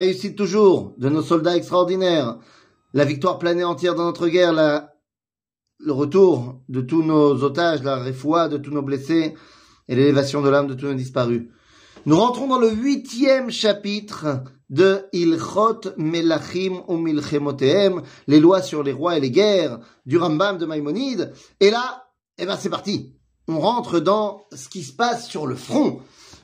[0.00, 2.38] réussite toujours de nos soldats extraordinaires,
[2.94, 4.94] la victoire planée entière dans notre guerre, la,
[5.78, 9.34] le retour de tous nos otages, la réfoua de tous nos blessés
[9.88, 11.48] et l'élévation de l'âme de tous nos disparus.
[12.06, 17.04] Nous rentrons dans le huitième chapitre de Ilchot Melachim ou
[18.26, 21.32] les lois sur les rois et les guerres du Rambam de Maïmonide.
[21.60, 22.06] Et là,
[22.38, 23.14] eh ben c'est parti.
[23.48, 26.02] On rentre dans ce qui se passe sur le front.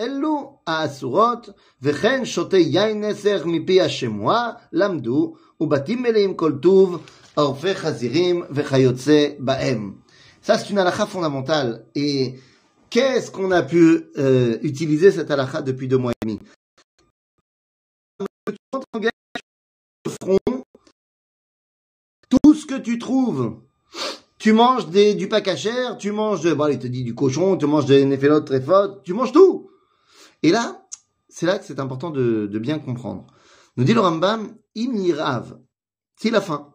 [0.00, 1.48] אלו האסורות,
[1.82, 9.94] וכן שותה יין נסך מפי השמועה, למדו, ובתים מלאים כל טוב, ערפי חזירים וכיוצא ba'em.
[10.42, 11.86] Ça, c'est une halakha fondamentale.
[11.94, 12.34] Et
[12.90, 16.40] qu'est-ce qu'on a pu euh, utiliser cette halakha depuis deux mois et demi
[20.20, 20.38] front,
[22.28, 23.60] tout ce que tu trouves,
[24.38, 27.86] tu manges des, du pakachère, tu manges, bon, il te dit du cochon, tu manges
[27.86, 29.70] des néphélotes très fortes, tu manges tout.
[30.43, 30.87] Et là,
[31.29, 33.25] c'est là que c'est important de, bien comprendre.
[33.75, 35.59] Nous dit le Rambam, imirav,
[36.15, 36.73] c'est la fin.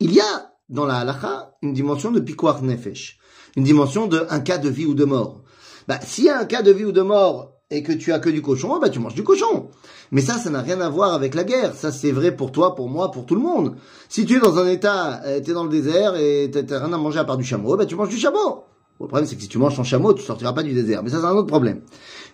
[0.00, 3.18] Il y a dans la halakha une dimension de pikuach nefesh,
[3.56, 5.42] une dimension de un cas de vie ou de mort.
[5.88, 8.18] Bah, s'il y a un cas de vie ou de mort et que tu as
[8.18, 9.68] que du cochon, bah tu manges du cochon.
[10.12, 11.74] Mais ça, ça n'a rien à voir avec la guerre.
[11.74, 13.76] Ça, c'est vrai pour toi, pour moi, pour tout le monde.
[14.08, 16.92] Si tu es dans un état, euh, tu es dans le désert et tu rien
[16.92, 18.64] à manger à part du chameau, bah tu manges du chameau.
[19.00, 21.02] Le problème, c'est que si tu manges ton chameau, tu sortiras pas du désert.
[21.02, 21.82] Mais ça, c'est un autre problème.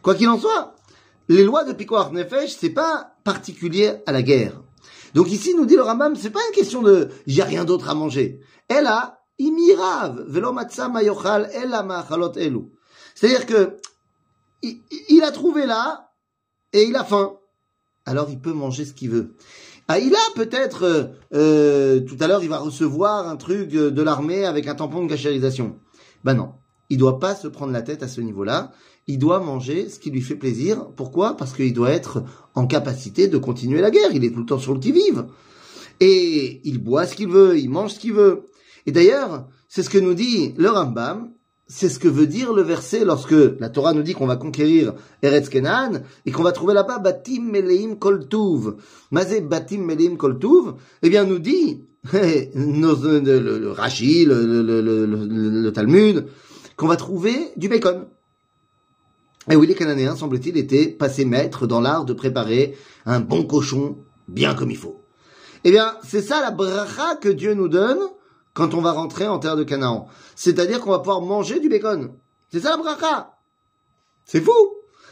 [0.00, 0.74] Quoi qu'il en soit,
[1.28, 4.60] les lois de Pikuach Nefesh, c'est pas particulier à la guerre.
[5.14, 7.94] Donc ici, nous dit le Rambam, c'est pas une question de j'ai rien d'autre à
[7.94, 8.40] manger.
[8.68, 11.50] Elle a imirav velo mayochal
[12.36, 12.60] elu.
[13.14, 13.76] C'est-à-dire que
[14.62, 16.12] il, a trouvé là
[16.72, 17.34] et il a faim.
[18.06, 19.34] Alors il peut manger ce qu'il veut.
[19.88, 24.02] Ah, il a peut-être euh, euh, tout à l'heure il va recevoir un truc de
[24.02, 25.76] l'armée avec un tampon de cachérisation.
[26.24, 26.52] Ben non,
[26.88, 28.72] il doit pas se prendre la tête à ce niveau-là.
[29.06, 30.86] Il doit manger ce qui lui fait plaisir.
[30.94, 31.36] Pourquoi?
[31.36, 32.22] Parce qu'il doit être
[32.54, 34.12] en capacité de continuer la guerre.
[34.12, 35.26] Il est tout le temps sur le qui-vive.
[36.00, 38.50] Et il boit ce qu'il veut, il mange ce qu'il veut.
[38.86, 41.32] Et d'ailleurs, c'est ce que nous dit le Rambam,
[41.74, 44.92] c'est ce que veut dire le verset lorsque la Torah nous dit qu'on va conquérir
[45.22, 48.74] Eretz Kenan et qu'on va trouver là-bas Batim Meleim Koltuv.
[49.10, 56.26] Mazé Batim Meleim Koltuv, eh bien nous dit le, le, le Rashi, le, le, Talmud,
[56.76, 58.04] qu'on va trouver du bacon.
[59.50, 63.96] Et oui, les Cananéens, semble-t-il, étaient passés maîtres dans l'art de préparer un bon cochon
[64.28, 65.00] bien comme il faut.
[65.64, 67.98] Eh bien, c'est ça la bracha que Dieu nous donne
[68.54, 70.08] quand on va rentrer en terre de Canaan.
[70.34, 72.12] C'est-à-dire qu'on va pouvoir manger du bacon.
[72.50, 73.38] C'est ça bracha?
[74.24, 74.52] C'est fou.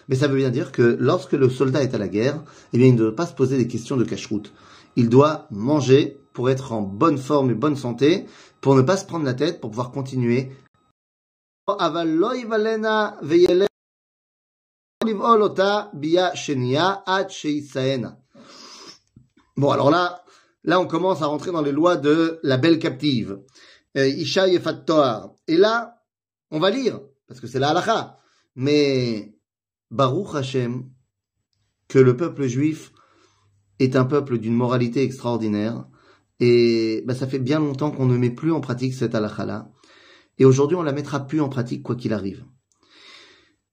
[0.08, 2.42] Mais ça veut bien dire que lorsque le soldat est à la guerre,
[2.72, 4.52] eh bien, il ne doit pas se poser des questions de cache-route.
[4.96, 8.26] Il doit manger pour être en bonne forme et bonne santé,
[8.60, 10.52] pour ne pas se prendre la tête, pour pouvoir continuer.
[19.56, 20.19] Bon, alors là,
[20.64, 23.40] là, on commence à rentrer dans les lois de la belle captive.
[23.96, 25.34] Euh, Isha Yefat Toar.
[25.48, 26.02] Et là,
[26.50, 28.18] on va lire, parce que c'est la halakha.
[28.56, 29.34] Mais,
[29.90, 30.84] Baruch Hashem,
[31.88, 32.92] que le peuple juif
[33.78, 35.86] est un peuple d'une moralité extraordinaire.
[36.38, 39.70] Et bah, ça fait bien longtemps qu'on ne met plus en pratique cette halakha-là.
[40.38, 42.44] Et aujourd'hui, on la mettra plus en pratique quoi qu'il arrive.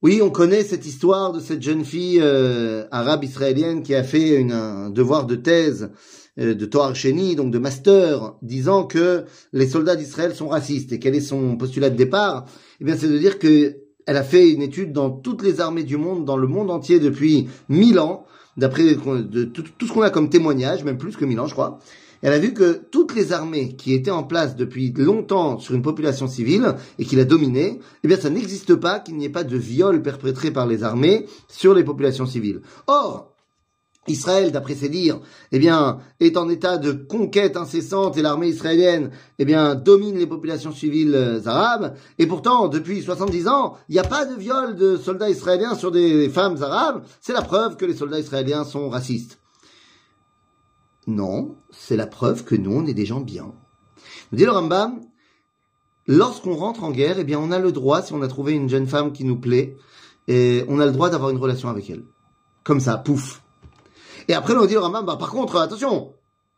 [0.03, 4.39] Oui, on connaît cette histoire de cette jeune fille euh, arabe israélienne qui a fait
[4.39, 5.91] une, un devoir de thèse
[6.37, 10.91] de Toar Sheni, donc de master, disant que les soldats d'Israël sont racistes.
[10.91, 12.45] Et quel est son postulat de départ?
[12.79, 15.83] Eh bien, c'est de dire que elle a fait une étude dans toutes les armées
[15.83, 18.25] du monde, dans le monde entier depuis mille ans,
[18.55, 21.79] d'après tout, ce qu'on a comme témoignage, même plus que mille ans, je crois.
[22.21, 25.83] Elle a vu que toutes les armées qui étaient en place depuis longtemps sur une
[25.83, 29.43] population civile et qui la dominait, eh bien, ça n'existe pas qu'il n'y ait pas
[29.43, 32.61] de viol perpétré par les armées sur les populations civiles.
[32.87, 33.33] Or,
[34.07, 35.19] Israël, d'après ses dires,
[35.51, 40.27] eh bien, est en état de conquête incessante et l'armée israélienne, eh bien, domine les
[40.27, 41.95] populations civiles euh, arabes.
[42.17, 45.91] Et pourtant, depuis 70 ans, il n'y a pas de viol de soldats israéliens sur
[45.91, 47.03] des femmes arabes.
[47.21, 49.39] C'est la preuve que les soldats israéliens sont racistes.
[51.07, 53.53] Non, c'est la preuve que nous, on est des gens bien.
[54.31, 54.99] Nous dit le Rambam,
[56.05, 58.69] lorsqu'on rentre en guerre, eh bien, on a le droit, si on a trouvé une
[58.69, 59.77] jeune femme qui nous plaît,
[60.27, 62.03] et on a le droit d'avoir une relation avec elle.
[62.63, 63.41] Comme ça, pouf.
[64.27, 66.13] Et après, on dit le Rambam, bah, par contre, attention,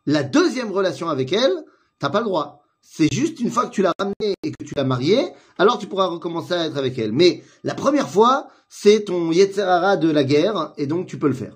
[0.06, 1.54] la deuxième relation avec elle,
[2.00, 2.63] t'as pas le droit.
[2.81, 5.88] C'est juste une fois que tu l'as ramenée et que tu l'as mariée, alors tu
[5.88, 7.12] pourras recommencer à être avec elle.
[7.12, 11.33] Mais la première fois, c'est ton Yetzerara de la guerre, et donc tu peux le
[11.33, 11.56] faire.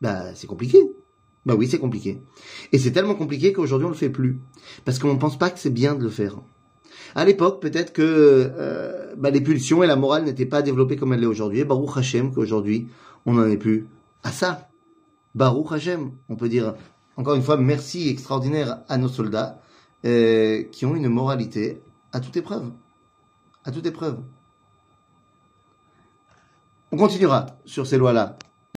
[0.00, 0.78] Bah, c'est compliqué.
[1.46, 2.20] Bah oui, c'est compliqué.
[2.72, 4.40] Et c'est tellement compliqué qu'aujourd'hui on le fait plus.
[4.84, 6.40] Parce qu'on ne pense pas que c'est bien de le faire.
[7.14, 11.12] À l'époque, peut-être que euh, bah, les pulsions et la morale n'étaient pas développées comme
[11.12, 11.60] elle l'est aujourd'hui.
[11.60, 12.88] Et Baruch Hashem qu'aujourd'hui,
[13.24, 13.86] on n'en est plus
[14.26, 14.68] à ça.
[15.36, 16.74] Baruch Hashem, on peut dire
[17.16, 19.60] encore une fois merci extraordinaire à nos soldats
[20.04, 21.80] euh, qui ont une moralité
[22.12, 22.72] à toute épreuve.
[23.64, 24.18] À toute épreuve.
[26.90, 28.36] On continuera sur ces lois-là